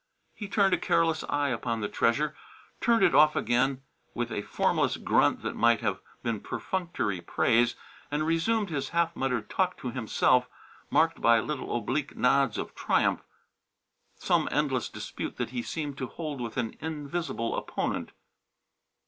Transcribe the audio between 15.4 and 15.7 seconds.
he